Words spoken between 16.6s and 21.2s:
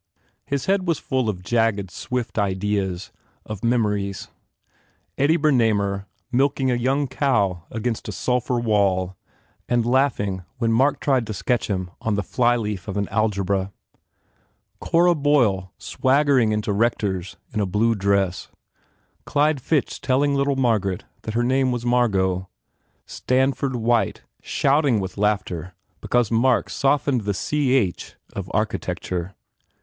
Rector s in a blue dress; Clyde Fitch telling little Margaret